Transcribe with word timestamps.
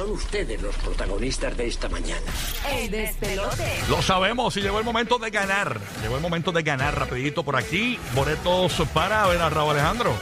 son 0.00 0.12
ustedes 0.12 0.62
los 0.62 0.74
protagonistas 0.76 1.54
de 1.58 1.66
esta 1.66 1.88
mañana. 1.90 2.22
El 2.70 2.90
despelote. 2.90 3.82
Lo 3.90 4.00
sabemos 4.00 4.56
y 4.56 4.62
llegó 4.62 4.78
el 4.78 4.84
momento 4.84 5.18
de 5.18 5.28
ganar. 5.28 5.78
Llegó 6.00 6.16
el 6.16 6.22
momento 6.22 6.52
de 6.52 6.62
ganar 6.62 6.98
rapidito 6.98 7.42
por 7.42 7.56
aquí. 7.56 7.98
Boletos 8.14 8.72
para 8.94 9.26
ver 9.26 9.42
a 9.42 9.50
Raúl 9.50 9.72
Alejandro. 9.72 10.14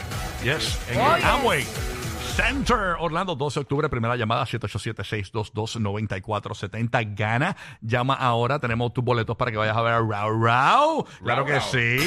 Yes, 0.43 0.79
en 0.91 1.01
el 1.01 1.25
Amway 1.25 1.65
Center, 2.39 2.95
Orlando, 3.01 3.35
12 3.35 3.59
de 3.59 3.63
octubre, 3.63 3.89
primera 3.89 4.15
llamada, 4.15 4.45
787-622-9470. 4.45 7.17
Gana, 7.17 7.57
llama 7.81 8.15
ahora, 8.15 8.61
tenemos 8.61 8.93
tus 8.93 9.03
boletos 9.03 9.37
para 9.37 9.51
que 9.51 9.57
vayas 9.57 9.77
a 9.77 9.83
ver 9.83 9.95
a 9.95 9.99
Rau 9.99 10.41
Rau. 10.41 11.05
Claro 11.21 11.45
que 11.45 11.61
sí. 11.61 11.99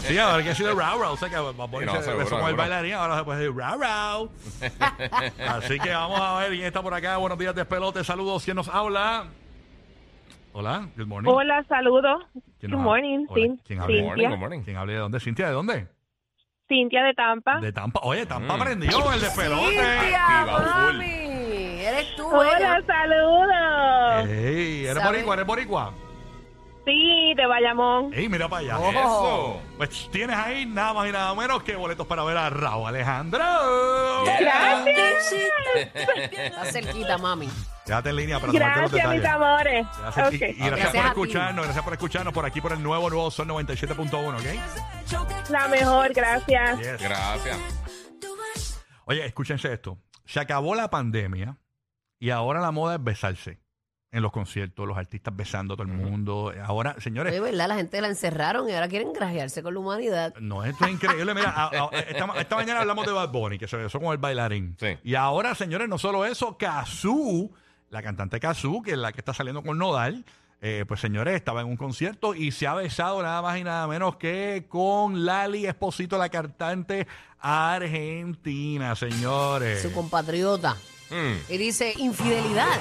Sí, 0.00 0.18
a 0.18 0.36
ver 0.36 0.44
qué 0.44 0.50
ha 0.50 0.54
sido 0.54 0.74
Rau 0.74 1.00
Rau. 1.00 1.14
O 1.14 1.16
sea 1.16 1.30
que 1.30 1.36
va 1.36 1.48
a 1.48 1.52
no, 1.54 1.70
ponerse 1.70 2.12
con 2.28 2.46
el 2.46 2.56
bailarín, 2.56 2.92
ahora 2.92 3.16
se 3.16 3.24
puede 3.24 3.40
decir 3.40 3.56
Rau 3.56 3.80
Rau. 3.80 4.30
Así 5.48 5.78
que 5.78 5.88
vamos 5.88 6.20
a 6.20 6.40
ver 6.40 6.50
quién 6.50 6.66
está 6.66 6.82
por 6.82 6.92
acá. 6.92 7.16
Buenos 7.16 7.38
días, 7.38 7.54
despelote. 7.54 8.04
Saludos. 8.04 8.44
¿Quién 8.44 8.56
nos 8.56 8.68
habla? 8.68 9.28
Hola, 10.52 10.90
good 10.94 11.06
morning. 11.06 11.30
Hola, 11.30 11.64
saludos. 11.66 12.26
¿Quién 12.58 12.72
Good 12.72 12.80
morning? 12.80 13.24
Hola, 13.30 13.54
¿quién 13.64 13.80
habla? 13.80 13.96
Good 13.96 14.04
morning, 14.04 14.18
Cintia. 14.18 14.28
good 14.28 14.38
morning. 14.38 14.60
¿Quién 14.62 14.76
habla 14.76 14.92
de 14.92 14.98
dónde? 14.98 15.20
¿Cintia 15.20 15.46
de 15.46 15.52
dónde? 15.54 15.99
Cintia 16.70 17.02
de 17.02 17.14
Tampa. 17.14 17.58
De 17.60 17.72
Tampa. 17.72 17.98
Oye, 18.04 18.24
Tampa 18.26 18.56
Mm. 18.56 18.60
aprendió 18.62 19.12
el 19.12 19.20
despelote. 19.20 19.64
Cintia, 19.70 20.38
Activa, 20.40 20.56
full. 20.60 20.66
mami. 20.96 21.80
Eres 21.82 22.14
tú, 22.16 22.28
Hola, 22.28 22.56
ella. 22.58 22.80
saludos. 22.86 24.28
Ey, 24.30 24.84
¿eres 24.86 24.94
¿Sabe? 25.02 25.08
boricua? 25.16 25.34
¿Eres 25.34 25.46
boricua? 25.46 25.92
Sí, 26.86 27.34
de 27.36 27.46
Bayamón. 27.46 28.12
Ey, 28.14 28.28
mira 28.28 28.48
para 28.48 28.60
allá. 28.60 28.78
Oh. 28.78 28.90
Eso. 28.90 29.60
Pues 29.76 30.08
tienes 30.12 30.36
ahí 30.36 30.64
nada 30.64 30.92
más 30.94 31.08
y 31.08 31.12
nada 31.12 31.34
menos 31.34 31.62
que 31.64 31.74
boletos 31.76 32.06
para 32.06 32.22
ver 32.24 32.36
a 32.36 32.50
Raúl 32.50 32.88
Alejandro. 32.88 33.40
Gracias. 34.38 35.32
Está 36.32 36.64
cerquita, 36.66 37.18
mami. 37.18 37.48
Quédate 37.90 38.10
en 38.10 38.16
línea 38.16 38.38
para 38.38 38.52
tomarte 38.52 38.80
los 38.82 38.92
Gracias, 38.92 39.14
mis 39.16 39.24
amores. 39.24 39.86
Gracias, 40.00 40.32
y- 40.32 40.36
Ok. 40.36 40.40
gracias, 40.40 40.68
Gracias 40.70 40.90
por 40.92 41.00
a 41.00 41.02
ti. 41.02 41.08
escucharnos, 41.08 41.64
gracias 41.64 41.84
por 41.84 41.92
escucharnos 41.94 42.32
por 42.32 42.46
aquí 42.46 42.60
por 42.60 42.72
el 42.72 42.82
nuevo 42.84 43.10
nuevo 43.10 43.30
Sol 43.32 43.48
97.1, 43.48 44.36
¿ok? 44.38 45.50
La 45.50 45.66
mejor, 45.66 46.12
gracias. 46.14 46.78
Yes. 46.78 47.02
Gracias. 47.02 47.58
Oye, 49.06 49.26
escúchense 49.26 49.72
esto. 49.72 49.98
Se 50.24 50.38
acabó 50.38 50.76
la 50.76 50.88
pandemia 50.88 51.56
y 52.20 52.30
ahora 52.30 52.60
la 52.60 52.70
moda 52.70 52.94
es 52.94 53.02
besarse 53.02 53.58
en 54.12 54.22
los 54.22 54.30
conciertos, 54.30 54.86
los 54.86 54.96
artistas 54.96 55.34
besando 55.34 55.74
a 55.74 55.76
todo 55.76 55.86
el 55.88 55.92
mundo. 55.92 56.52
Ahora, 56.64 56.94
señores, 57.00 57.32
Oye, 57.32 57.40
¿verdad? 57.40 57.66
La 57.68 57.74
gente 57.74 58.00
la 58.00 58.06
encerraron 58.06 58.68
y 58.68 58.72
ahora 58.72 58.86
quieren 58.88 59.12
grajearse 59.12 59.62
con 59.64 59.74
la 59.74 59.80
humanidad. 59.80 60.34
No, 60.40 60.64
esto 60.64 60.84
es 60.84 60.92
increíble. 60.92 61.34
Mira, 61.34 61.50
a- 61.50 61.66
a- 61.68 61.90
esta, 61.98 62.26
esta 62.40 62.54
mañana 62.56 62.80
hablamos 62.82 63.04
de 63.06 63.12
Bad 63.12 63.30
Bunny, 63.30 63.58
que 63.58 63.66
se 63.66 63.76
besó 63.76 63.98
con 63.98 64.12
el 64.12 64.18
bailarín. 64.18 64.76
Sí. 64.78 64.96
Y 65.02 65.16
ahora, 65.16 65.56
señores, 65.56 65.88
no 65.88 65.98
solo 65.98 66.24
eso, 66.24 66.56
Kazoo, 66.56 67.50
la 67.90 68.02
cantante 68.02 68.38
Kazoo, 68.38 68.82
que 68.82 68.92
es 68.92 68.98
la 68.98 69.12
que 69.12 69.20
está 69.20 69.34
saliendo 69.34 69.62
con 69.62 69.76
Nodal, 69.76 70.24
eh, 70.62 70.84
pues 70.86 71.00
señores, 71.00 71.34
estaba 71.34 71.62
en 71.62 71.66
un 71.66 71.76
concierto 71.76 72.34
y 72.34 72.52
se 72.52 72.66
ha 72.66 72.74
besado 72.74 73.22
nada 73.22 73.42
más 73.42 73.58
y 73.58 73.64
nada 73.64 73.86
menos 73.86 74.16
que 74.16 74.66
con 74.68 75.24
Lali 75.24 75.66
Esposito, 75.66 76.16
la 76.16 76.28
cantante 76.28 77.06
argentina, 77.40 78.94
señores. 78.94 79.82
Su 79.82 79.92
compatriota. 79.92 80.76
Mm. 81.10 81.52
Y 81.52 81.58
dice, 81.58 81.94
infidelidad. 81.96 82.78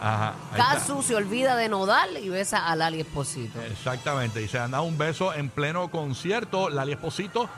Ajá. 0.00 0.34
Casu 0.56 1.02
se 1.02 1.14
olvida 1.14 1.56
de 1.56 1.68
Nodal 1.68 2.18
y 2.18 2.28
besa 2.28 2.66
a 2.66 2.74
Lali 2.74 3.00
Esposito. 3.00 3.62
Exactamente, 3.62 4.42
y 4.42 4.48
se 4.48 4.58
han 4.58 4.72
dado 4.72 4.82
un 4.82 4.98
beso 4.98 5.32
en 5.32 5.48
pleno 5.48 5.90
concierto, 5.90 6.70
Lali 6.70 6.92
Esposito 6.92 7.48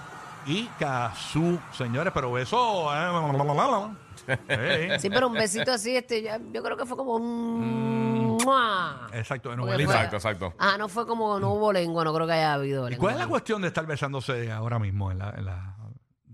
y 0.47 0.65
Kazoo, 0.79 1.59
señores, 1.73 2.13
pero 2.15 2.31
beso... 2.33 2.89
eh, 2.95 4.17
Sí, 5.01 5.11
pero 5.11 5.27
un 5.29 5.35
besito 5.35 5.73
así, 5.73 5.97
este, 5.97 6.23
ya- 6.23 6.41
yo 6.53 6.63
creo 6.63 6.77
que 6.77 6.87
fue 6.87 6.97
como 6.97 7.15
un... 7.15 8.39
¡mua! 8.45 9.09
Exacto, 9.13 9.51
de 9.51 9.57
Porque 9.57 9.73
novelita. 9.73 9.93
fue- 9.93 9.97
Exacto, 10.05 10.17
exacto. 10.17 10.55
Ah, 10.59 10.77
no 10.79 10.89
fue 10.89 11.07
como, 11.07 11.39
no 11.41 11.55
hubo 11.55 11.73
lengua, 11.73 12.05
no 12.05 12.15
creo 12.15 12.27
que 12.27 12.33
haya 12.35 12.55
habido 12.55 12.87
¿Y 12.87 12.91
lengua. 12.93 13.03
cuál 13.05 13.15
es 13.15 13.21
la 13.21 13.27
cuestión 13.29 13.63
de 13.63 13.69
estar 13.69 13.87
besándose 13.87 14.51
ahora 14.53 14.79
mismo 14.79 15.11
en 15.11 15.19
la... 15.19 15.31
En 15.31 15.45
la 15.45 15.73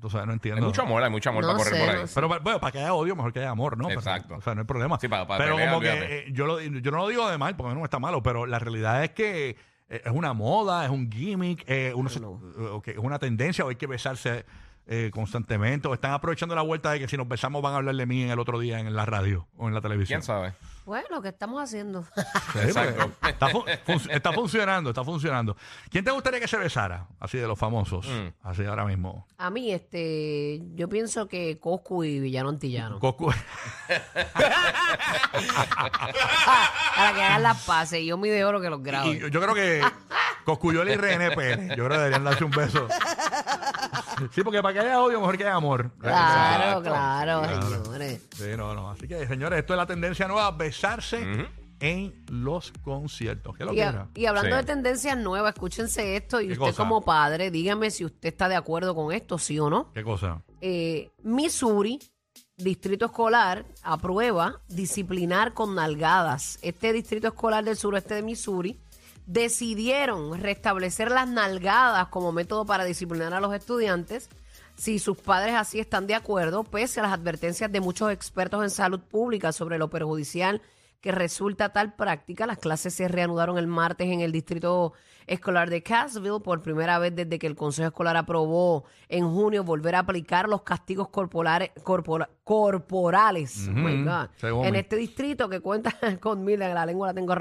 o 0.04 0.10
sea, 0.10 0.26
no 0.26 0.32
entiendo. 0.32 0.60
Hay 0.60 0.66
mucho 0.66 0.82
amor, 0.82 1.00
hay 1.04 1.10
mucho 1.10 1.30
amor 1.30 1.44
No 1.44 1.52
para 1.52 1.58
correr 1.58 1.74
sé, 1.74 1.80
por 1.86 1.94
ahí. 1.94 2.00
no 2.00 2.06
sé. 2.08 2.14
Pero 2.16 2.26
bueno, 2.28 2.60
para 2.60 2.72
que 2.72 2.78
haya 2.80 2.92
odio, 2.92 3.14
mejor 3.14 3.32
que 3.32 3.38
haya 3.38 3.50
amor, 3.50 3.78
¿no? 3.78 3.86
Pero, 3.86 4.00
Exacto. 4.00 4.34
o 4.34 4.40
sea, 4.40 4.52
no 4.56 4.62
hay 4.62 4.66
problema. 4.66 4.98
Sí, 5.00 5.06
para- 5.06 5.28
para 5.28 5.44
pero 5.44 5.54
pelear, 5.54 5.70
como 5.74 5.80
que 5.80 5.90
olvídate. 5.90 6.18
eh, 6.18 6.24
yo, 6.32 6.44
lo, 6.46 6.60
yo 6.60 6.90
no 6.90 6.96
lo 6.96 7.08
digo 7.08 7.30
de 7.30 7.38
mal, 7.38 7.54
porque 7.54 7.72
no 7.76 7.84
está 7.84 8.00
malo, 8.00 8.20
pero 8.20 8.44
la 8.46 8.58
realidad 8.58 9.04
es 9.04 9.10
que 9.10 9.56
es 10.04 10.12
una 10.12 10.32
moda, 10.32 10.84
es 10.84 10.90
un 10.90 11.10
gimmick, 11.10 11.64
eh, 11.68 11.92
uno 11.94 12.08
se- 12.08 12.20
eh, 12.20 12.68
ok, 12.72 12.88
es 12.88 12.98
una 12.98 13.18
tendencia, 13.18 13.64
o 13.64 13.68
hay 13.68 13.76
que 13.76 13.86
besarse 13.86 14.44
eh, 14.86 15.10
constantemente, 15.12 15.88
o 15.88 15.94
están 15.94 16.12
aprovechando 16.12 16.54
la 16.54 16.62
vuelta 16.62 16.90
de 16.92 16.98
que 17.00 17.08
si 17.08 17.16
nos 17.16 17.28
besamos 17.28 17.62
van 17.62 17.74
a 17.74 17.76
hablar 17.76 17.94
de 17.94 18.06
mí 18.06 18.22
en 18.22 18.30
el 18.30 18.38
otro 18.38 18.58
día 18.58 18.78
en 18.80 18.94
la 18.94 19.06
radio 19.06 19.46
o 19.56 19.68
en 19.68 19.74
la 19.74 19.80
televisión. 19.80 20.20
¿Quién 20.20 20.26
sabe? 20.26 20.52
Bueno, 20.84 21.22
¿qué 21.22 21.28
estamos 21.28 21.62
haciendo? 21.62 22.02
Sí, 22.52 22.58
Exacto. 22.64 23.12
Está, 23.28 23.48
fu- 23.50 23.64
fun- 23.86 24.10
está 24.10 24.32
funcionando, 24.32 24.90
está 24.90 25.04
funcionando. 25.04 25.56
¿Quién 25.88 26.04
te 26.04 26.10
gustaría 26.10 26.40
que 26.40 26.48
se 26.48 26.56
besara? 26.58 27.06
Así 27.20 27.38
de 27.38 27.46
los 27.46 27.56
famosos. 27.56 28.08
Mm. 28.08 28.28
Así 28.42 28.64
ahora 28.64 28.84
mismo. 28.84 29.28
A 29.38 29.48
mí, 29.50 29.70
este, 29.70 30.60
yo 30.74 30.88
pienso 30.88 31.28
que 31.28 31.60
Coscu 31.60 32.02
y 32.02 32.18
Villano 32.18 32.48
Antillano. 32.48 32.98
Cocu. 32.98 33.32
Para 36.96 37.12
que 37.14 37.22
hagan 37.22 37.42
las 37.42 37.62
pases 37.64 38.00
y 38.00 38.06
yo 38.06 38.16
mi 38.18 38.28
de 38.28 38.44
oro 38.44 38.60
que 38.60 38.70
los 38.70 38.80
y 38.80 38.82
grabe. 38.82 39.30
yo 39.30 39.40
creo 39.40 39.54
que 39.54 39.82
Coscuyola 40.44 40.92
y 40.92 40.96
René 40.96 41.30
Pérez, 41.30 41.68
yo 41.76 41.84
creo 41.84 41.88
que 41.90 41.98
deberían 41.98 42.24
darse 42.24 42.44
un 42.44 42.50
beso. 42.50 42.88
Sí, 44.32 44.42
porque 44.42 44.62
para 44.62 44.74
que 44.74 44.80
haya 44.80 45.00
odio, 45.00 45.20
mejor 45.20 45.36
que 45.38 45.44
haya 45.44 45.54
amor. 45.56 45.90
Claro, 45.98 46.62
Exacto. 46.80 46.82
claro, 46.90 47.40
Claro. 47.42 47.84
señores. 47.84 48.28
Sí, 48.36 48.44
no, 48.56 48.74
no. 48.74 48.90
Así 48.90 49.08
que, 49.08 49.26
señores, 49.26 49.58
esto 49.60 49.72
es 49.74 49.76
la 49.78 49.86
tendencia 49.86 50.28
nueva, 50.28 50.50
besarse 50.52 51.18
Ujú. 51.22 51.46
en 51.80 52.24
los 52.28 52.72
conciertos. 52.82 53.56
¿Qué 53.56 53.64
lo 53.64 53.72
Y, 53.74 53.80
a- 53.80 54.08
y 54.14 54.26
hablando 54.26 54.50
Sí. 54.50 54.56
de 54.56 54.62
tendencias 54.64 55.16
nuevas, 55.18 55.54
escúchense 55.54 56.16
esto 56.16 56.40
y 56.40 56.46
¿Qué 56.46 56.52
usted 56.52 56.66
cosa? 56.66 56.76
como 56.82 57.02
padre, 57.02 57.50
dígame 57.50 57.90
si 57.90 58.04
usted 58.04 58.28
está 58.28 58.48
de 58.48 58.56
acuerdo 58.56 58.94
con 58.94 59.12
esto, 59.12 59.38
sí 59.38 59.58
o 59.58 59.68
no. 59.68 59.92
¿Qué 59.92 60.02
cosa? 60.04 60.42
Eh, 60.60 61.10
Missouri, 61.22 61.98
Distrito 62.56 63.06
Escolar, 63.06 63.64
aprueba 63.82 64.60
disciplinar 64.68 65.54
con 65.54 65.74
nalgadas. 65.74 66.58
Este 66.62 66.92
Distrito 66.92 67.28
Escolar 67.28 67.64
del 67.64 67.76
suroeste 67.76 68.14
de 68.14 68.22
Missouri 68.22 68.78
decidieron 69.26 70.40
restablecer 70.40 71.10
las 71.10 71.28
nalgadas 71.28 72.08
como 72.08 72.32
método 72.32 72.66
para 72.66 72.84
disciplinar 72.84 73.34
a 73.34 73.40
los 73.40 73.54
estudiantes. 73.54 74.28
Si 74.76 74.98
sus 74.98 75.18
padres 75.18 75.54
así 75.54 75.80
están 75.80 76.06
de 76.06 76.14
acuerdo, 76.14 76.64
pese 76.64 77.00
a 77.00 77.04
las 77.04 77.12
advertencias 77.12 77.70
de 77.70 77.80
muchos 77.80 78.10
expertos 78.10 78.62
en 78.62 78.70
salud 78.70 79.00
pública 79.00 79.52
sobre 79.52 79.78
lo 79.78 79.90
perjudicial 79.90 80.62
que 81.02 81.12
resulta 81.12 81.68
tal 81.74 81.92
práctica, 81.94 82.46
las 82.46 82.56
clases 82.58 82.94
se 82.94 83.08
reanudaron 83.08 83.58
el 83.58 83.66
martes 83.66 84.08
en 84.08 84.20
el 84.20 84.32
distrito 84.32 84.94
escolar 85.26 85.68
de 85.70 85.82
Cassville 85.82 86.40
por 86.40 86.62
primera 86.62 86.98
vez 86.98 87.14
desde 87.14 87.38
que 87.38 87.46
el 87.46 87.54
Consejo 87.54 87.88
Escolar 87.88 88.16
aprobó 88.16 88.84
en 89.08 89.28
junio 89.30 89.62
volver 89.62 89.94
a 89.94 90.00
aplicar 90.00 90.48
los 90.48 90.62
castigos 90.62 91.08
corporales, 91.10 91.70
corpora- 91.84 92.28
corporales. 92.44 93.68
Oh 93.68 93.72
my 93.72 94.02
God, 94.04 94.28
en 94.64 94.74
este 94.76 94.96
distrito 94.96 95.48
que 95.48 95.60
cuenta 95.60 95.92
con 96.20 96.44
mil, 96.44 96.58
la 96.58 96.86
lengua 96.86 97.08
la 97.08 97.14
tengo, 97.14 97.34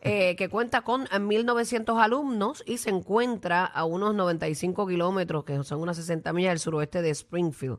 eh, 0.00 0.36
que 0.36 0.48
cuenta 0.48 0.82
con 0.82 1.06
1.900 1.06 2.00
alumnos 2.02 2.62
y 2.66 2.78
se 2.78 2.90
encuentra 2.90 3.64
a 3.64 3.84
unos 3.84 4.14
95 4.14 4.86
kilómetros, 4.86 5.44
que 5.44 5.62
son 5.64 5.80
unas 5.80 5.96
60 5.96 6.32
millas 6.32 6.52
del 6.52 6.58
suroeste 6.60 7.02
de 7.02 7.10
Springfield. 7.10 7.78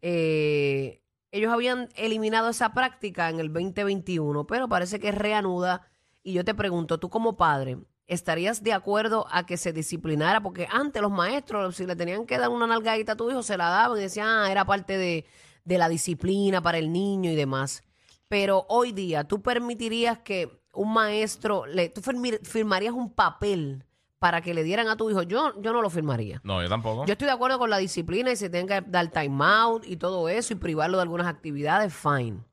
Eh, 0.00 1.01
ellos 1.32 1.52
habían 1.52 1.88
eliminado 1.96 2.50
esa 2.50 2.72
práctica 2.74 3.30
en 3.30 3.40
el 3.40 3.52
2021, 3.52 4.46
pero 4.46 4.68
parece 4.68 5.00
que 5.00 5.10
reanuda. 5.10 5.88
Y 6.22 6.34
yo 6.34 6.44
te 6.44 6.54
pregunto, 6.54 7.00
tú 7.00 7.08
como 7.08 7.36
padre, 7.36 7.78
¿estarías 8.06 8.62
de 8.62 8.74
acuerdo 8.74 9.26
a 9.30 9.44
que 9.46 9.56
se 9.56 9.72
disciplinara? 9.72 10.42
Porque 10.42 10.68
antes 10.70 11.02
los 11.02 11.10
maestros, 11.10 11.74
si 11.74 11.86
le 11.86 11.96
tenían 11.96 12.26
que 12.26 12.38
dar 12.38 12.50
una 12.50 12.66
nalgadita 12.66 13.12
a 13.12 13.16
tu 13.16 13.30
hijo, 13.30 13.42
se 13.42 13.56
la 13.56 13.70
daban 13.70 13.98
y 13.98 14.02
decían, 14.02 14.28
ah, 14.28 14.52
era 14.52 14.66
parte 14.66 14.98
de, 14.98 15.24
de 15.64 15.78
la 15.78 15.88
disciplina 15.88 16.62
para 16.62 16.78
el 16.78 16.92
niño 16.92 17.30
y 17.30 17.34
demás. 17.34 17.82
Pero 18.28 18.66
hoy 18.68 18.92
día, 18.92 19.24
¿tú 19.24 19.42
permitirías 19.42 20.18
que 20.18 20.62
un 20.74 20.92
maestro, 20.92 21.66
le, 21.66 21.88
tú 21.88 22.02
firmarías 22.42 22.94
un 22.94 23.12
papel 23.12 23.84
para 24.22 24.40
que 24.40 24.54
le 24.54 24.62
dieran 24.62 24.86
a 24.86 24.96
tu 24.96 25.10
hijo? 25.10 25.22
Yo, 25.22 25.60
yo 25.60 25.72
no 25.72 25.82
lo 25.82 25.90
firmaría. 25.90 26.40
No, 26.44 26.62
yo 26.62 26.68
tampoco. 26.68 27.04
Yo 27.06 27.12
estoy 27.14 27.26
de 27.26 27.32
acuerdo 27.32 27.58
con 27.58 27.70
la 27.70 27.78
disciplina 27.78 28.30
y 28.30 28.36
se 28.36 28.48
tenga 28.48 28.80
que 28.80 28.88
dar 28.88 29.08
time 29.10 29.36
out 29.44 29.84
y 29.84 29.96
todo 29.96 30.28
eso 30.28 30.52
y 30.52 30.56
privarlo 30.56 30.98
de 30.98 31.02
algunas 31.02 31.26
actividades, 31.26 31.92
fine. 31.92 32.44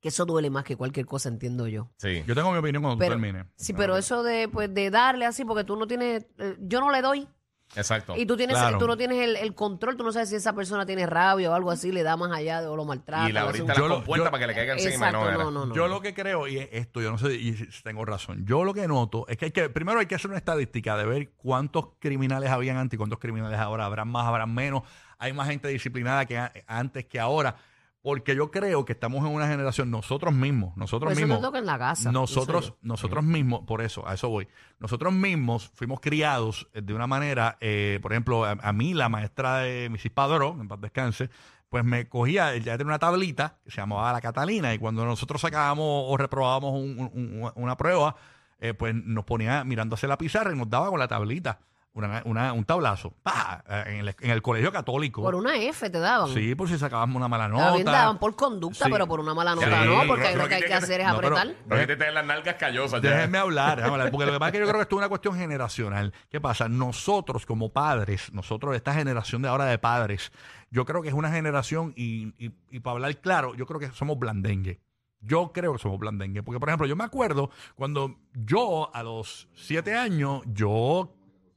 Que 0.00 0.08
eso 0.10 0.26
duele 0.26 0.50
más 0.50 0.64
que 0.64 0.76
cualquier 0.76 1.06
cosa, 1.06 1.30
entiendo 1.30 1.66
yo. 1.66 1.88
Sí. 1.96 2.22
Yo 2.26 2.34
tengo 2.34 2.52
mi 2.52 2.58
opinión 2.58 2.82
cuando 2.82 2.98
Pero, 2.98 3.14
tú 3.16 3.22
termines. 3.22 3.46
sí, 3.56 3.72
pero 3.72 3.96
eso 3.96 4.22
de, 4.22 4.48
pues, 4.48 4.72
de 4.74 4.90
darle 4.90 5.24
así, 5.24 5.46
porque 5.46 5.64
tú 5.64 5.76
no 5.76 5.86
tienes, 5.86 6.26
eh, 6.36 6.56
yo 6.60 6.80
no 6.80 6.90
le 6.90 7.00
doy 7.00 7.26
Exacto. 7.76 8.14
y 8.16 8.24
tú 8.26 8.36
tienes, 8.36 8.56
Claro. 8.56 8.78
tú 8.78 8.86
no 8.86 8.96
tienes 8.96 9.18
el, 9.22 9.36
el 9.36 9.54
control, 9.54 9.96
tú 9.96 10.02
no 10.04 10.10
sabes 10.12 10.30
si 10.30 10.36
esa 10.36 10.54
persona 10.54 10.86
tiene 10.86 11.06
rabia 11.06 11.50
o 11.50 11.54
algo 11.54 11.70
así, 11.70 11.92
le 11.92 12.02
da 12.02 12.16
más 12.16 12.32
allá 12.32 12.60
de, 12.62 12.66
o 12.66 12.74
lo 12.76 12.84
maltrata. 12.84 13.28
Y 13.28 13.32
la 13.32 13.42
abriste 13.42 13.68
la 13.68 13.74
compuerta 13.74 14.24
yo- 14.26 14.30
para 14.30 14.40
que 14.40 14.46
le 14.46 14.54
caiga 14.54 14.72
encima. 14.72 15.08
Exacto, 15.08 15.30
no, 15.32 15.38
no, 15.38 15.50
no, 15.50 15.66
no. 15.66 15.74
Yo 15.74 15.86
lo 15.86 16.00
que 16.00 16.14
creo, 16.14 16.48
y 16.48 16.58
es 16.58 16.68
esto, 16.72 17.00
yo 17.02 17.10
no 17.10 17.18
sé 17.18 17.34
y 17.34 17.54
si 17.54 17.82
tengo 17.82 18.04
razón, 18.04 18.44
yo 18.46 18.64
lo 18.64 18.72
que 18.74 18.88
noto 18.88 19.26
es 19.28 19.36
que, 19.36 19.46
hay 19.46 19.50
que 19.52 19.68
primero 19.68 20.00
hay 20.00 20.06
que 20.06 20.14
hacer 20.14 20.30
una 20.30 20.38
estadística 20.38 20.96
de 20.96 21.04
ver 21.06 21.30
cuántos 21.36 21.88
criminales 21.98 22.50
habían 22.50 22.78
antes 22.78 22.96
y 22.96 22.98
cuántos 22.98 23.18
criminales 23.18 23.58
ahora. 23.58 23.84
Habrán 23.84 24.08
más, 24.08 24.26
habrán 24.26 24.52
menos. 24.54 24.82
Hay 25.18 25.32
más 25.32 25.48
gente 25.48 25.68
disciplinada 25.68 26.24
que 26.26 26.38
antes 26.66 27.04
que 27.06 27.20
ahora. 27.20 27.56
Porque 28.02 28.34
yo 28.36 28.50
creo 28.50 28.84
que 28.84 28.92
estamos 28.92 29.24
en 29.26 29.32
una 29.34 29.48
generación, 29.48 29.90
nosotros 29.90 30.32
mismos, 30.32 30.76
nosotros 30.76 31.08
Pues 31.08 31.18
eso 31.18 31.26
mismos. 31.26 31.40
te 31.40 31.46
toca 31.46 31.58
en 31.58 31.66
la 31.66 31.78
casa. 31.78 32.12
Nosotros, 32.12 32.74
nosotros 32.80 33.24
mismos, 33.24 33.62
por 33.66 33.82
eso, 33.82 34.06
a 34.08 34.14
eso 34.14 34.28
voy. 34.28 34.48
Nosotros 34.78 35.12
mismos 35.12 35.70
fuimos 35.74 36.00
criados 36.00 36.68
eh, 36.74 36.80
de 36.82 36.94
una 36.94 37.06
manera, 37.06 37.58
eh, 37.60 37.98
por 38.00 38.12
ejemplo, 38.12 38.44
a, 38.44 38.52
a 38.52 38.72
mí, 38.72 38.94
la 38.94 39.08
maestra 39.08 39.58
de 39.58 39.88
Mrs. 39.90 40.10
Padrón, 40.14 40.60
en 40.60 40.68
paz 40.68 40.80
descanse, 40.80 41.28
pues 41.68 41.84
me 41.84 42.08
cogía, 42.08 42.54
ella 42.54 42.78
tenía 42.78 42.90
una 42.92 42.98
tablita 42.98 43.58
que 43.64 43.70
se 43.70 43.78
llamaba 43.80 44.10
la 44.12 44.20
Catalina, 44.22 44.72
y 44.72 44.78
cuando 44.78 45.04
nosotros 45.04 45.40
sacábamos 45.40 46.04
o 46.06 46.16
reprobábamos 46.16 46.72
un- 46.74 46.98
un- 47.12 47.42
un- 47.42 47.52
una 47.56 47.76
prueba, 47.76 48.16
eh, 48.60 48.74
pues 48.74 48.94
nos 48.94 49.24
ponía 49.24 49.64
mirando 49.64 49.94
hacia 49.94 50.08
la 50.08 50.16
pizarra 50.18 50.52
y 50.52 50.56
nos 50.56 50.70
daba 50.70 50.88
con 50.88 50.98
la 50.98 51.08
tablita 51.08 51.60
una- 51.94 52.22
una- 52.26 52.52
un 52.52 52.64
tablazo. 52.64 53.12
¡Pah! 53.22 53.64
En 53.86 53.96
el, 54.06 54.14
en 54.20 54.30
el 54.30 54.40
colegio 54.42 54.70
católico. 54.70 55.22
Por 55.22 55.34
una 55.34 55.56
F 55.56 55.90
te 55.90 55.98
daban. 55.98 56.32
Sí, 56.32 56.54
por 56.54 56.68
si 56.68 56.78
sacábamos 56.78 57.16
una 57.16 57.26
mala 57.28 57.48
nota. 57.48 57.72
Bien, 57.72 57.84
te 57.84 57.90
daban 57.90 58.18
por 58.18 58.36
conducta, 58.36 58.84
Sí. 58.84 58.90
pero 58.92 59.06
por 59.08 59.18
una 59.20 59.34
mala 59.34 59.54
nota 59.56 59.66
Sí, 59.82 59.88
no, 59.88 60.06
porque 60.06 60.36
lo 60.36 60.46
que 60.48 60.54
hay 60.54 60.60
que 60.62 60.68
que 60.68 60.74
hacer 60.74 61.00
es 61.00 61.06
no, 61.08 61.16
pero- 61.20 61.36
apretar. 61.36 61.56
Pero 61.68 61.86
que 61.88 61.96
te 61.96 62.12
las 62.12 62.24
nalgas 62.24 62.54
callosas 62.54 63.02
ya. 63.02 63.10
Déjenme 63.10 63.38
hablar, 63.38 63.76
déjenme 63.78 63.94
hablar, 63.94 64.10
porque 64.12 64.26
lo 64.26 64.32
que 64.32 64.38
pasa 64.38 64.48
es 64.48 64.52
que 64.52 64.58
yo 64.60 64.64
creo 64.66 64.76
que 64.76 64.82
esto 64.82 64.94
es 64.96 64.98
una 64.98 65.08
cuestión 65.08 65.34
generacional. 65.36 66.12
¿Qué 66.30 66.40
pasa? 66.40 66.68
Nosotros 66.68 67.46
como 67.46 67.72
padres, 67.72 68.32
nosotros 68.32 68.76
esta 68.76 68.94
generación 68.94 69.42
de 69.42 69.48
ahora 69.48 69.64
de 69.64 69.78
padres, 69.78 70.30
yo 70.70 70.84
creo 70.84 71.02
que 71.02 71.08
es 71.08 71.14
una 71.14 71.30
generación, 71.32 71.94
y, 71.96 72.28
y- 72.38 72.52
y 72.70 72.80
para 72.80 72.92
hablar 72.92 73.16
claro, 73.20 73.54
yo 73.56 73.66
creo 73.66 73.80
que 73.80 73.90
somos 73.90 74.18
blandengue. 74.18 74.78
Yo 75.20 75.50
creo 75.52 75.72
que 75.72 75.80
somos 75.80 75.98
blandengue. 75.98 76.44
Porque, 76.44 76.60
por 76.60 76.68
ejemplo, 76.68 76.86
yo 76.86 76.94
me 76.94 77.02
acuerdo 77.02 77.50
cuando 77.74 78.14
yo 78.34 78.94
a 78.94 79.02
los 79.02 79.48
siete 79.52 79.96
años, 79.96 80.42
yo 80.46 81.12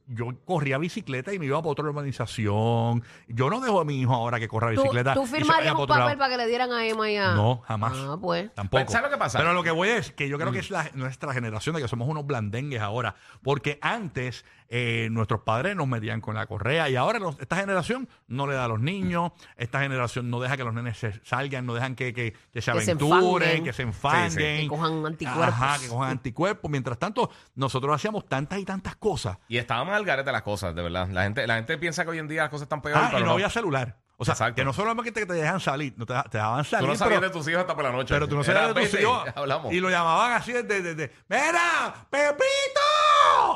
yo 0.08 0.26
corría 0.44 0.78
bicicleta 0.78 1.32
y 1.32 1.38
me 1.38 1.46
iba 1.46 1.58
para 1.60 1.70
otra 1.70 1.84
urbanización. 1.86 3.02
Yo 3.28 3.50
no 3.50 3.60
dejo 3.60 3.80
a 3.80 3.84
mi 3.84 4.00
hijo 4.00 4.12
ahora 4.14 4.38
que 4.40 4.48
corra 4.48 4.68
¿Tú, 4.74 4.82
bicicleta. 4.82 5.14
tú 5.14 5.26
firmarías 5.26 5.74
un 5.74 5.86
papel 5.86 6.18
para 6.18 6.30
que 6.30 6.36
le 6.36 6.46
dieran 6.46 6.72
a 6.72 6.86
Emma 6.86 7.10
y 7.10 7.16
a... 7.16 7.32
No, 7.34 7.62
jamás. 7.66 7.92
Ah, 7.96 8.16
pues. 8.20 8.52
Tampoco. 8.54 8.82
Pues, 8.84 8.92
¿sabes 8.92 9.10
lo 9.10 9.16
que 9.16 9.18
pasa? 9.18 9.38
Pero 9.38 9.52
lo 9.54 9.62
que 9.62 9.70
voy 9.70 9.88
es 9.88 10.12
que 10.12 10.28
yo 10.28 10.38
creo 10.38 10.50
que 10.52 10.58
Mm. 10.58 10.60
es 10.60 10.70
la- 10.70 10.90
nuestra 10.94 11.32
generación 11.32 11.74
de 11.76 11.82
que 11.82 11.88
somos 11.88 12.08
unos 12.08 12.26
blandengues 12.26 12.80
ahora. 12.80 13.14
Porque 13.42 13.78
antes 13.80 14.44
eh, 14.74 15.08
nuestros 15.10 15.42
padres 15.42 15.76
nos 15.76 15.86
medían 15.86 16.22
con 16.22 16.34
la 16.34 16.46
correa 16.46 16.88
y 16.88 16.96
ahora 16.96 17.18
los- 17.18 17.38
esta 17.38 17.56
generación 17.56 18.08
no 18.26 18.46
le 18.46 18.54
da 18.54 18.64
a 18.64 18.68
los 18.68 18.80
niños, 18.80 19.32
esta 19.58 19.80
generación 19.80 20.30
no 20.30 20.40
deja 20.40 20.56
que 20.56 20.64
los 20.64 20.72
nenes 20.72 20.96
se 20.96 21.20
salgan, 21.24 21.66
no 21.66 21.74
dejan 21.74 21.94
que, 21.94 22.14
que- 22.14 22.32
que 22.32 22.38
se 22.62 22.72
Que 22.72 22.80
se 22.80 22.90
aventuren, 22.92 23.48
enfanguen. 23.48 23.64
que 23.64 23.72
se 23.74 23.82
enfanguen. 23.82 24.60
Que 24.62 24.68
cojan 24.68 25.04
anticuerpos. 25.04 25.46
Ajá, 25.48 25.78
que 25.78 25.88
cojan 25.88 26.10
anticuerpos. 26.10 26.70
Mientras 26.70 26.98
tanto, 26.98 27.30
nosotros 27.54 27.94
hacíamos 27.94 28.26
tantas 28.26 28.58
y 28.60 28.64
tantas 28.64 28.96
cosas. 28.96 29.36
Y 29.46 29.58
estábamos 29.58 29.94
al 29.94 30.06
garete 30.06 30.32
las 30.32 30.42
cosas, 30.42 30.74
de 30.74 30.82
verdad. 30.82 31.06
La 31.10 31.24
gente, 31.24 31.46
la 31.46 31.56
gente 31.56 31.76
piensa 31.76 32.04
que 32.04 32.10
hoy 32.12 32.18
en 32.18 32.28
día 32.28 32.40
las 32.42 32.50
cosas 32.50 32.62
están 32.62 32.80
peores, 32.80 33.02
Ah, 33.04 33.08
pero 33.10 33.18
y 33.18 33.22
no, 33.24 33.26
no. 33.26 33.32
había 33.34 33.50
celular. 33.50 33.98
O 34.16 34.24
sea, 34.24 34.32
Exacto. 34.34 34.54
que 34.54 34.64
no 34.64 34.72
solamente 34.72 35.12
que 35.20 35.26
te 35.26 35.32
dejan 35.32 35.58
salir, 35.58 35.94
no 35.96 36.06
te, 36.06 36.14
te 36.30 36.38
dejaban 36.38 36.64
salir. 36.64 36.86
Tú 36.86 36.92
no 36.92 36.96
sabías 36.96 37.18
pero- 37.18 37.28
de 37.32 37.36
tus 37.38 37.48
hijos 37.48 37.60
hasta 37.62 37.74
por 37.74 37.82
la 37.84 37.90
noche. 37.92 38.14
Pero 38.14 38.28
tú 38.28 38.36
no 38.36 38.44
sabías 38.44 38.72
de 38.74 38.86
tus 38.88 39.00
hijos. 39.00 39.24
Hablamos. 39.34 39.72
Y 39.72 39.80
lo 39.80 39.90
llamaban 39.90 40.32
así 40.32 40.52
desde, 40.52 40.80
desde, 40.80 41.12
¡Mira! 41.28 42.06
¡Pepito! 42.08 42.80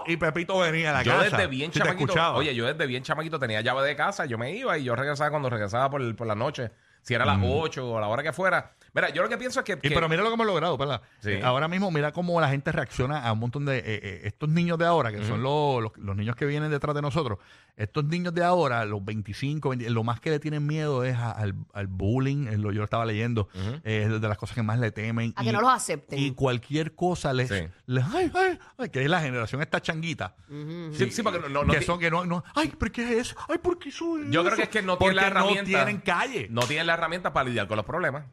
Y 0.06 0.16
Pepito 0.16 0.58
venía 0.58 0.90
a 0.90 0.94
la 0.94 1.02
yo 1.02 1.12
casa. 1.12 1.25
desde 1.25 1.46
bien 1.46 1.72
Si 1.72 1.78
chamaquito, 1.78 2.14
oye, 2.34 2.54
yo 2.54 2.66
desde 2.66 2.87
bien 2.87 3.02
chamaquito 3.02 3.38
tenía 3.38 3.60
llave 3.60 3.87
de 3.87 3.96
casa, 3.96 4.26
yo 4.26 4.38
me 4.38 4.52
iba 4.52 4.76
y 4.78 4.84
yo 4.84 4.94
regresaba 4.96 5.31
cuando 5.31 5.48
regresaba 5.50 5.90
por, 5.90 6.16
por 6.16 6.26
la 6.26 6.34
noche, 6.34 6.70
si 7.02 7.14
era 7.14 7.25
a 7.25 7.26
las 7.26 7.38
8 7.43 7.88
o 7.88 7.98
a 7.98 8.00
la 8.00 8.08
hora 8.08 8.22
que 8.22 8.32
fuera. 8.32 8.72
Mira, 8.96 9.10
yo 9.10 9.22
lo 9.22 9.28
que 9.28 9.37
pienso 9.38 9.60
es 9.60 9.64
que... 9.64 9.75
Y 9.75 9.76
que- 9.76 9.90
pero 9.90 10.08
mira 10.08 10.22
lo 10.22 10.28
que 10.31 10.34
hemos 10.34 10.46
logrado, 10.46 10.76
¿verdad? 10.76 11.02
Sí. 11.20 11.31
Eh, 11.32 11.43
Ahora 11.44 11.69
mismo, 11.69 11.90
mira 11.93 12.10
cómo 12.12 12.40
la 12.40 12.48
gente 12.48 12.72
reacciona 12.72 13.22
a 13.25 13.32
un 13.32 13.38
montón 13.38 13.64
de. 13.66 13.76
eh, 13.78 13.82
eh, 13.87 14.20
estos 14.25 14.48
niños 14.48 14.78
de 14.78 14.87
ahora, 14.87 15.12
que 15.12 15.22
son 15.25 15.43
los, 15.43 15.82
los, 15.82 15.93
los 15.98 16.16
niños 16.16 16.34
que 16.34 16.46
vienen 16.46 16.70
detrás 16.70 16.94
de 16.96 17.02
nosotros, 17.02 17.38
estos 17.76 18.04
niños 18.06 18.32
de 18.34 18.43
ahora, 18.43 18.84
los 18.87 19.04
25, 19.04 19.69
20, 19.69 19.90
lo 19.90 20.02
más 20.02 20.19
que 20.20 20.31
le 20.31 20.38
tienen 20.40 20.66
miedo 20.66 21.04
es 21.04 21.14
a- 21.14 21.31
al, 21.32 21.54
al 21.75 21.87
bullying, 21.88 22.46
es 22.48 22.58
lo, 22.58 22.72
yo 22.72 22.78
lo 22.78 22.84
estaba 22.84 23.04
leyendo, 23.04 23.48
eh, 23.84 24.08
es 24.10 24.20
de 24.20 24.28
las 24.28 24.38
cosas 24.38 24.54
que 24.54 24.62
más 24.62 24.78
le 24.78 24.90
temen. 24.93 25.34
A 25.37 25.44
que 25.44 25.52
no 25.52 25.60
los 25.60 25.70
acepten. 25.70 26.19
Y 26.19 26.31
cualquier 26.32 26.94
cosa 26.94 27.34
les. 27.34 27.49
Sí. 27.50 27.69
les 27.84 28.04
ay, 28.14 28.32
ay, 28.34 28.58
ay, 28.78 28.88
que 28.88 29.02
es 29.02 29.10
la 29.10 29.20
generación 29.20 29.60
esta 29.60 29.81
changuita. 29.82 30.34
Sí, 30.92 31.10
sí, 31.10 31.22
porque 31.22 31.38
no- 31.50 31.64
no- 31.64 31.72
que 31.72 31.82
son 31.82 31.99
que 32.00 32.10
no, 32.10 32.25
no. 32.25 32.42
Ay, 32.54 32.72
¿pero 32.78 32.90
qué 32.92 33.02
es 33.02 33.10
eso? 33.28 33.37
Ay, 33.49 33.58
¿por 33.58 33.78
qué 33.78 33.90
eso 33.90 34.16
Yo 34.31 34.42
creo 34.42 34.56
que 34.56 34.62
es 34.62 34.69
que 34.70 34.81
no 34.82 34.96
tienen 34.96 35.16
la 35.16 35.26
herramienta. 35.26 35.60
no 35.62 35.84
tienen 35.84 36.00
calle. 36.00 36.46
no 36.50 36.62
tienen 36.62 36.87
la 36.87 36.94
herramienta 36.94 37.32
para 37.34 37.46
lidiar 37.49 37.69
con 37.69 37.76
los 37.76 37.84
problemas. 37.84 38.25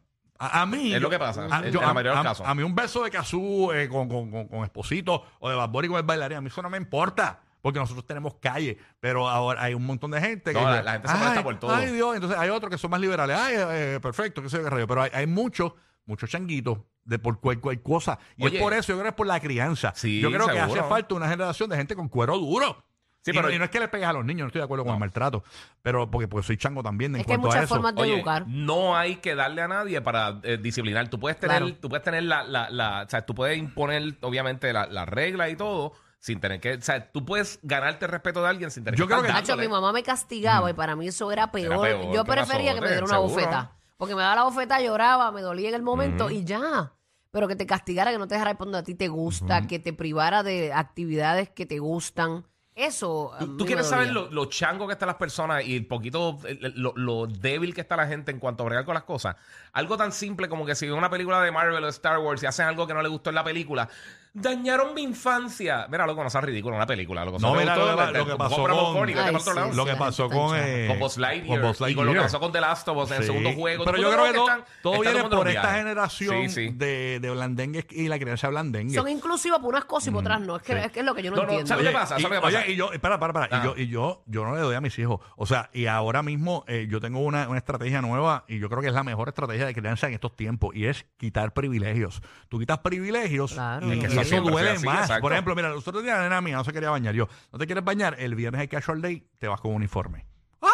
A, 0.46 0.62
a 0.62 0.66
mí. 0.66 0.94
Es 0.94 1.00
lo 1.00 1.10
que 1.10 1.18
pasa, 1.18 1.46
a- 1.50 1.66
en 1.66 1.72
yo- 1.72 1.80
la 1.80 1.90
a- 1.90 1.94
mayoría 1.94 2.12
de 2.12 2.16
los 2.18 2.26
a- 2.26 2.28
casos. 2.30 2.46
A 2.46 2.54
mí 2.54 2.62
un 2.62 2.74
beso 2.74 3.02
de 3.04 3.10
Cazú 3.10 3.70
eh, 3.72 3.88
con, 3.88 4.08
con, 4.08 4.30
con, 4.30 4.48
con 4.48 4.64
Esposito 4.64 5.24
o 5.40 5.48
de 5.48 5.54
Bad 5.56 5.70
con 5.72 5.94
el 5.96 6.02
bailarín, 6.02 6.38
a 6.38 6.40
mí 6.40 6.48
eso 6.48 6.62
no 6.62 6.70
me 6.70 6.76
importa. 6.78 7.40
Porque 7.62 7.78
nosotros 7.78 8.06
tenemos 8.06 8.34
calle, 8.42 8.76
pero 9.00 9.26
ahora 9.26 9.62
hay 9.62 9.72
un 9.72 9.86
montón 9.86 10.10
de 10.10 10.20
gente 10.20 10.52
que 10.52 10.60
No, 10.60 10.70
la- 10.70 10.92
gente 10.92 11.08
se 11.08 11.14
"Ay, 11.14 11.18
molesta 11.20 11.42
por 11.42 11.58
todo". 11.58 11.74
Ay, 11.74 11.90
Dios, 11.92 12.14
entonces 12.14 12.38
hay 12.38 12.50
otros 12.50 12.70
que 12.70 12.76
son 12.76 12.90
más 12.90 13.00
liberales. 13.00 13.38
Ay, 13.38 13.54
eh, 13.56 14.00
perfecto, 14.02 14.42
que 14.42 14.50
se 14.50 14.58
ve 14.58 14.68
rayo. 14.68 14.86
Pero 14.86 15.00
hay, 15.00 15.10
hay 15.14 15.26
muchos, 15.26 15.72
muchos 16.04 16.28
changuitos 16.28 16.80
de 17.04 17.18
por 17.18 17.40
cualquier 17.40 17.80
cosa. 17.82 18.18
Y 18.36 18.44
Oye. 18.44 18.58
es 18.58 18.62
por 18.62 18.74
eso, 18.74 18.88
yo 18.92 18.96
creo 18.96 19.04
que 19.04 19.08
es 19.08 19.14
por 19.14 19.26
la 19.26 19.40
crianza. 19.40 19.94
Sí, 19.96 20.20
yo 20.20 20.30
creo 20.30 20.46
que 20.46 20.60
hace 20.60 20.82
falta 20.82 21.14
una 21.14 21.26
generación 21.26 21.70
de 21.70 21.76
gente 21.78 21.96
con 21.96 22.08
cuero 22.10 22.36
duro. 22.36 22.84
Sí, 23.24 23.30
y, 23.30 23.34
pero- 23.34 23.48
no, 23.48 23.54
y 23.54 23.58
no 23.58 23.64
es 23.64 23.70
que 23.70 23.80
le 23.80 23.88
pegues 23.88 24.06
a 24.06 24.12
los 24.12 24.24
niños, 24.24 24.40
no 24.42 24.46
estoy 24.48 24.58
de 24.60 24.64
acuerdo 24.64 24.84
con 24.84 24.92
el 24.94 25.00
maltrato, 25.00 25.42
pero 25.80 26.10
porque, 26.10 26.28
porque 26.28 26.46
soy 26.46 26.58
chango 26.58 26.82
también 26.82 27.14
en 27.14 27.22
Es 27.22 27.26
que 27.26 27.32
hay 27.32 27.38
cuanto 27.38 27.48
a 27.48 27.50
muchas 27.52 27.64
eso. 27.64 27.74
formas 27.76 27.94
de 27.94 28.02
Oye, 28.02 28.14
educar. 28.16 28.44
no 28.46 28.96
hay 28.96 29.16
que 29.16 29.34
darle 29.34 29.62
a 29.62 29.68
nadie 29.68 30.00
para 30.02 30.40
eh, 30.42 30.58
disciplinar. 30.60 31.08
Tú 31.08 31.18
puedes 31.18 31.40
tener, 31.40 31.62
Claro. 31.62 31.74
tú 31.80 31.88
puedes 31.88 32.04
tener 32.04 32.24
la, 32.24 32.42
la, 32.44 32.68
la- 32.68 33.04
o 33.06 33.08
sea, 33.08 33.24
tú 33.24 33.34
puedes 33.34 33.56
imponer, 33.56 34.18
obviamente, 34.20 34.72
la, 34.74 34.86
la 34.86 35.06
regla 35.06 35.48
y 35.48 35.56
todo, 35.56 35.92
sin 36.18 36.38
tener 36.38 36.60
que, 36.60 36.74
o 36.74 36.80
sea, 36.82 37.10
tú 37.12 37.24
puedes 37.24 37.60
ganarte 37.62 38.04
el 38.04 38.10
respeto 38.10 38.42
de 38.42 38.48
alguien 38.50 38.70
sin 38.70 38.84
tener 38.84 38.98
Yo 38.98 39.06
que 39.06 39.14
creo 39.14 39.22
que- 39.24 39.32
dándole. 39.32 39.62
mi 39.62 39.68
mamá 39.72 39.90
me 39.92 40.02
castigaba 40.02 40.68
y 40.70 40.74
para 40.74 40.94
mí 40.94 41.08
eso 41.08 41.32
era 41.32 41.50
peor. 41.50 41.80
peor, 41.80 42.12
Yo 42.14 42.24
¿qué 42.24 42.30
prefería 42.32 42.74
que 42.74 42.80
me 42.82 42.88
diera 42.88 43.06
una 43.06 43.18
bofeta. 43.18 43.72
Porque 43.96 44.14
me 44.14 44.20
daba 44.20 44.34
la 44.36 44.42
bofeta, 44.44 44.80
lloraba, 44.82 45.30
me 45.32 45.40
dolía 45.40 45.70
en 45.70 45.74
el 45.76 45.82
momento 45.82 46.30
y 46.30 46.44
ya. 46.44 46.92
Pero 47.30 47.48
que 47.48 47.56
te 47.56 47.64
castigara, 47.66 48.10
que 48.12 48.18
no 48.18 48.28
te 48.28 48.34
dejara 48.34 48.54
donde 48.54 48.78
a 48.78 48.82
ti 48.82 48.94
te 48.94 49.08
gusta, 49.08 49.66
que 49.66 49.78
te 49.78 49.92
privara 49.94 50.42
de 50.42 50.72
actividades 50.74 51.48
que 51.48 51.64
te 51.64 51.78
gustan. 51.78 52.44
Eso. 52.74 53.32
¿Tú, 53.56 53.64
quieres 53.64 53.86
saber 53.86 54.10
lo, 54.10 54.28
lo 54.30 54.46
chango 54.46 54.88
que 54.88 54.94
están 54.94 55.06
las 55.06 55.16
personas 55.16 55.64
y 55.64 55.76
el 55.76 55.86
poquito, 55.86 56.40
lo, 56.74 56.92
lo 56.96 57.26
débil 57.28 57.72
que 57.72 57.80
está 57.80 57.96
la 57.96 58.08
gente 58.08 58.32
en 58.32 58.40
cuanto 58.40 58.64
a 58.64 58.66
bregar 58.66 58.84
con 58.84 58.94
las 58.94 59.04
cosas? 59.04 59.36
Algo 59.72 59.96
tan 59.96 60.10
simple 60.10 60.48
como 60.48 60.66
que 60.66 60.74
si 60.74 60.86
ven 60.86 60.96
una 60.96 61.08
película 61.08 61.40
de 61.40 61.52
Marvel 61.52 61.84
o 61.84 61.88
Star 61.88 62.18
Wars 62.18 62.42
y 62.42 62.46
hacen 62.46 62.66
algo 62.66 62.86
que 62.86 62.94
no 62.94 63.00
le 63.00 63.08
gustó 63.08 63.30
en 63.30 63.36
la 63.36 63.44
película, 63.44 63.88
dañaron 64.34 64.92
mi 64.94 65.02
infancia. 65.02 65.86
Mira, 65.88 66.06
loco, 66.06 66.22
no 66.22 66.28
sea 66.28 66.40
ridículo, 66.40 66.74
una 66.76 66.86
película. 66.86 67.24
Loco, 67.24 67.38
No, 67.38 67.52
¿te 67.52 67.58
mira 67.60 67.76
lo 67.76 67.84
lo 67.86 68.26
que 68.26 68.36
pasó 68.36 68.62
para 68.62 68.74
con-. 68.74 69.76
Lo 69.76 69.84
que 69.86 69.94
pasó 69.96 70.28
con, 70.28 70.56
eh, 70.58 70.86
Con 70.88 70.98
Buzz 70.98 71.16
Lightyear, 71.18 71.60
con 71.60 71.68
Buzz 71.68 71.88
y 71.88 71.94
con 71.94 72.06
lo 72.06 72.12
que 72.12 72.20
pasó 72.20 72.40
con 72.40 72.52
The 72.52 72.60
Last 72.60 72.88
of 72.88 72.96
Us 72.98 73.10
en 73.12 73.16
el 73.18 73.24
segundo 73.24 73.52
juego. 73.52 73.84
Pero 73.84 73.98
yo 73.98 74.10
creo 74.10 74.24
que 74.26 74.32
todo, 74.32 74.48
están- 74.48 74.64
todo 74.82 74.94
están 74.94 75.12
viene 75.14 75.28
por 75.28 75.48
esta 75.48 75.74
generación 75.74 76.48
Sí, 76.50 76.68
sí. 76.68 76.74
De, 76.74 77.20
de 77.20 77.30
blandengues 77.30 77.86
y 77.90 78.08
la 78.08 78.18
crianza 78.18 78.48
blandengue. 78.48 78.94
Son 78.94 79.08
inclusivos 79.08 79.60
por 79.60 79.70
unas 79.70 79.84
cosas 79.84 80.08
y 80.08 80.10
por 80.10 80.20
otras 80.20 80.40
no. 80.40 80.56
Es 80.56 80.62
que, 80.62 80.72
sí. 80.72 80.78
es 80.84 80.92
que 80.92 81.00
es 81.00 81.06
lo 81.06 81.14
que 81.14 81.22
yo 81.22 81.30
no, 81.30 81.36
No, 81.36 81.42
no, 81.44 81.48
entiendo. 81.50 81.68
¿sabes 81.68 81.86
qué 81.86 81.92
pasa? 81.92 82.18
y, 82.18 82.22
¿Sabes 82.22 82.38
qué 82.38 82.42
pasa? 82.42 82.58
oye, 82.58 82.72
y 82.72 82.76
yo, 82.76 82.92
espera, 82.92 83.18
para, 83.20 83.32
para. 83.32 83.60
Y 83.60 83.64
yo, 83.64 83.74
y 83.76 83.86
yo, 83.88 84.22
yo 84.26 84.44
no 84.44 84.54
le 84.56 84.60
doy 84.62 84.74
a 84.74 84.80
mis 84.80 84.98
hijos. 84.98 85.20
O 85.36 85.46
sea, 85.46 85.70
y 85.72 85.86
ahora 85.86 86.22
mismo 86.24 86.64
eh, 86.66 86.86
yo 86.90 87.00
tengo 87.00 87.20
una, 87.20 87.48
una 87.48 87.58
estrategia 87.58 88.02
nueva 88.02 88.44
y 88.48 88.58
yo 88.58 88.68
creo 88.68 88.80
que 88.82 88.88
es 88.88 88.94
la 88.94 89.04
mejor 89.04 89.28
estrategia 89.28 89.66
de 89.66 89.74
crianza 89.74 90.08
en 90.08 90.14
estos 90.14 90.34
tiempos 90.34 90.74
y 90.74 90.86
es 90.86 91.06
quitar 91.18 91.52
privilegios. 91.52 92.20
Tú 92.48 92.58
quitas 92.58 92.78
privilegios 92.80 93.52
Claro. 93.52 93.86
y, 93.92 93.98
y 94.04 94.23
eso 94.26 94.40
duele 94.40 94.70
así, 94.70 94.86
más. 94.86 95.02
exacto. 95.02 95.22
Por 95.22 95.32
ejemplo, 95.32 95.54
mira, 95.54 95.68
nosotros 95.68 96.02
días 96.02 96.16
la 96.16 96.24
nena 96.24 96.40
mía 96.40 96.56
no 96.56 96.64
se 96.64 96.72
quería 96.72 96.90
bañar. 96.90 97.14
Yo, 97.14 97.28
¿no 97.52 97.58
te 97.58 97.66
quieres 97.66 97.84
bañar? 97.84 98.16
El 98.18 98.34
viernes 98.34 98.60
hay 98.60 98.68
casual 98.68 99.00
day, 99.00 99.28
te 99.38 99.48
vas 99.48 99.60
con 99.60 99.72
uniforme. 99.72 100.26
¡Ah! 100.62 100.68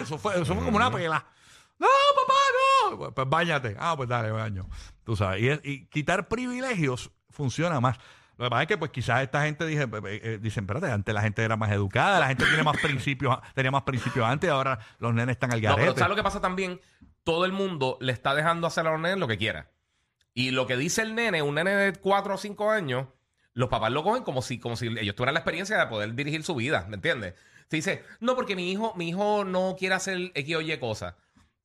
Eso 0.00 0.18
fue, 0.18 0.40
eso 0.40 0.54
fue 0.54 0.64
como 0.64 0.76
una 0.76 0.90
pela. 0.90 1.26
No, 1.78 1.88
papá, 2.14 2.34
no. 2.90 2.98
Pues, 2.98 3.10
pues 3.14 3.28
bañate. 3.28 3.76
Ah, 3.78 3.94
pues 3.96 4.08
dale, 4.08 4.30
baño. 4.30 4.68
Tú 5.04 5.16
sabes. 5.16 5.60
Y, 5.64 5.86
quitar 5.86 6.28
privilegios 6.28 7.10
funciona 7.30 7.80
más. 7.80 7.98
Lo 8.36 8.44
que 8.44 8.50
pasa 8.50 8.62
es 8.62 8.68
que, 8.68 8.78
pues, 8.78 8.90
quizás 8.90 9.22
esta 9.22 9.42
gente 9.42 9.66
dice, 9.66 9.82
eh, 9.82 10.20
eh, 10.22 10.38
dicen, 10.40 10.64
espérate, 10.64 10.90
antes 10.90 11.14
la 11.14 11.20
gente 11.20 11.42
era 11.42 11.56
más 11.56 11.70
educada, 11.72 12.20
la 12.20 12.28
gente 12.28 12.44
tiene 12.46 12.62
más 12.62 12.76
principios, 12.78 13.38
tenía 13.54 13.70
más 13.70 13.82
principios 13.82 14.26
antes, 14.26 14.48
ahora 14.50 14.78
los 14.98 15.12
nenes 15.12 15.34
están 15.34 15.52
al 15.52 15.60
No, 15.60 15.68
pero 15.68 15.76
garete. 15.76 15.98
¿sabes 15.98 16.10
lo 16.10 16.16
que 16.16 16.22
pasa 16.22 16.40
también? 16.40 16.80
Todo 17.22 17.44
el 17.44 17.52
mundo 17.52 17.98
le 18.00 18.12
está 18.12 18.34
dejando 18.34 18.66
hacer 18.66 18.86
a 18.86 18.92
los 18.92 19.00
nenes 19.00 19.18
lo 19.18 19.28
que 19.28 19.36
quiera. 19.36 19.70
Y 20.40 20.52
lo 20.52 20.66
que 20.66 20.78
dice 20.78 21.02
el 21.02 21.14
nene, 21.14 21.42
un 21.42 21.56
nene 21.56 21.72
de 21.72 21.92
4 21.92 22.34
o 22.34 22.38
5 22.38 22.70
años, 22.70 23.08
los 23.52 23.68
papás 23.68 23.92
lo 23.92 24.02
cogen 24.02 24.22
como 24.22 24.40
si, 24.40 24.58
como 24.58 24.74
si 24.74 24.86
ellos 24.86 25.14
tuvieran 25.14 25.34
la 25.34 25.40
experiencia 25.40 25.78
de 25.78 25.86
poder 25.86 26.14
dirigir 26.14 26.42
su 26.44 26.54
vida, 26.54 26.86
¿me 26.88 26.94
entiendes? 26.94 27.34
Se 27.68 27.76
dice, 27.76 28.02
no, 28.20 28.34
porque 28.34 28.56
mi 28.56 28.72
hijo, 28.72 28.94
mi 28.96 29.10
hijo 29.10 29.44
no 29.44 29.76
quiere 29.78 29.96
hacer 29.96 30.32
X 30.34 30.56
o 30.56 30.60
Y 30.62 30.78
cosas. 30.78 31.14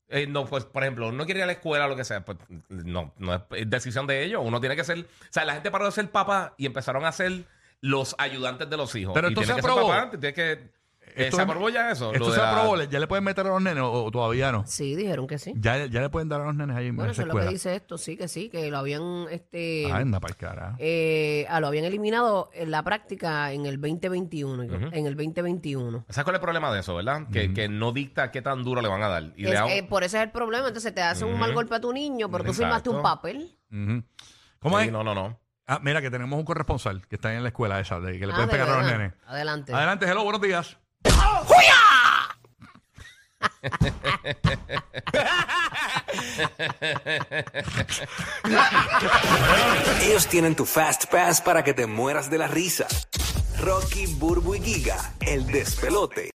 Eh, 0.08 0.26
no, 0.26 0.44
pues, 0.44 0.66
por 0.66 0.82
ejemplo, 0.82 1.10
no 1.10 1.24
quiere 1.24 1.40
ir 1.40 1.44
a 1.44 1.46
la 1.46 1.52
escuela 1.52 1.86
o 1.86 1.88
lo 1.88 1.96
que 1.96 2.04
sea. 2.04 2.22
Pues 2.22 2.36
no, 2.68 3.14
no 3.16 3.34
es, 3.34 3.70
decisión 3.70 4.06
de 4.06 4.24
ellos. 4.24 4.42
Uno 4.44 4.60
tiene 4.60 4.76
que 4.76 4.84
ser. 4.84 4.98
O 5.00 5.06
sea, 5.30 5.46
la 5.46 5.54
gente 5.54 5.70
paró 5.70 5.86
de 5.86 5.92
ser 5.92 6.10
papá 6.10 6.54
y 6.58 6.66
empezaron 6.66 7.06
a 7.06 7.12
ser 7.12 7.44
los 7.80 8.14
ayudantes 8.18 8.68
de 8.68 8.76
los 8.76 8.94
hijos. 8.94 9.14
Pero 9.14 9.30
y 9.30 9.34
que 9.34 9.46
ser 9.46 9.62
papá, 9.62 10.10
tiene 10.10 10.34
que. 10.34 10.70
Esto 11.16 11.36
¿Se 11.36 11.42
es- 11.42 11.48
aprobó 11.48 11.68
ya 11.70 11.90
eso? 11.90 12.12
¿Esto 12.12 12.24
Lo 12.26 12.30
de 12.30 12.36
se 12.36 12.42
la- 12.42 12.50
aprobó? 12.52 12.82
¿Ya 12.82 13.00
le 13.00 13.06
pueden 13.06 13.24
meter 13.24 13.46
a 13.46 13.48
los 13.50 13.62
nenes 13.62 13.82
o, 13.82 14.04
o 14.04 14.10
todavía 14.10 14.52
no? 14.52 14.64
Sí, 14.66 14.94
dijeron 14.94 15.26
que 15.26 15.38
sí. 15.38 15.52
Ya, 15.56 15.86
ya 15.86 16.00
le 16.00 16.08
pueden 16.10 16.28
dar 16.28 16.40
a 16.40 16.44
los 16.44 16.54
nenes 16.54 16.76
ahí 16.76 16.86
en 16.88 16.96
Bueno, 16.96 17.10
esa 17.12 17.22
eso 17.22 17.22
es 17.22 17.28
lo 17.28 17.34
que 17.34 17.38
escuela. 17.40 17.50
dice 17.52 17.74
esto, 17.74 17.98
sí, 17.98 18.16
que 18.16 18.28
sí, 18.28 18.48
que 18.50 18.70
lo 18.70 18.78
habían, 18.78 19.26
este, 19.30 19.90
Anda 19.90 20.20
para 20.20 20.32
el 20.32 20.36
carajo. 20.36 20.76
eh, 20.78 21.46
ah, 21.48 21.58
lo 21.60 21.66
habían 21.68 21.84
eliminado 21.84 22.50
en 22.52 22.70
la 22.70 22.82
práctica 22.82 23.52
en 23.52 23.66
el 23.66 23.80
2021, 23.80 24.62
en 24.92 25.06
el 25.06 25.16
2021. 25.16 26.04
¿Sabes 26.08 26.24
cuál 26.24 26.34
es 26.36 26.38
el 26.38 26.42
problema 26.42 26.72
de 26.72 26.80
eso, 26.80 26.94
verdad? 26.94 27.28
Que, 27.32 27.52
que 27.52 27.68
no 27.68 27.92
dicta 27.92 28.30
qué 28.30 28.42
tan 28.42 28.62
duro 28.62 28.80
le 28.82 28.88
van 28.88 29.02
a 29.02 29.08
dar. 29.08 29.22
Y 29.36 29.42
le 29.42 29.48
Es- 29.48 29.54
da 29.54 29.64
un- 29.64 29.70
eh, 29.72 29.82
por 29.82 30.04
ese 30.04 30.18
es 30.18 30.22
el 30.24 30.30
problema, 30.30 30.68
entonces 30.68 30.94
te 30.94 31.02
hacen 31.02 31.28
un 31.28 31.38
mal 31.38 31.52
golpe 31.54 31.74
a 31.74 31.80
tu 31.80 31.92
niño, 31.92 32.30
pero 32.30 32.44
tú 32.44 32.52
firmaste 32.52 32.90
un 32.90 32.96
Exacto. 32.96 33.16
papel. 33.16 33.58
Ujú. 33.72 34.02
¿Cómo 34.60 34.78
Sí, 34.80 34.86
es? 34.86 34.92
No, 34.92 35.02
no, 35.04 35.14
no. 35.14 35.38
Ah, 35.68 35.80
mira, 35.82 36.00
que 36.00 36.10
tenemos 36.10 36.38
un 36.38 36.44
corresponsal 36.44 37.06
que 37.08 37.16
está 37.16 37.34
en 37.34 37.42
la 37.42 37.48
escuela 37.48 37.80
esa, 37.80 37.98
de 37.98 38.18
que 38.18 38.26
le 38.26 38.32
Ah, 38.32 38.36
pueden 38.36 38.48
de 38.48 38.52
pegar 38.52 38.68
a 38.68 38.76
los 38.76 38.84
verdad. 38.84 38.98
nenes. 38.98 39.14
Adelante. 39.26 39.74
Adelante, 39.74 40.06
hello, 40.06 40.22
buenos 40.22 40.40
días. 40.40 40.78
Ellos 50.02 50.26
tienen 50.28 50.54
tu 50.54 50.64
Fast 50.64 51.06
Pass 51.06 51.40
para 51.40 51.64
que 51.64 51.74
te 51.74 51.86
mueras 51.86 52.30
de 52.30 52.38
la 52.38 52.46
risa. 52.46 52.86
Rocky, 53.60 54.06
Burbu 54.06 54.54
y 54.54 54.60
Giga, 54.60 55.14
el 55.20 55.46
despelote. 55.46 56.30